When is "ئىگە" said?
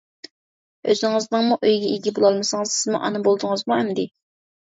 1.97-2.13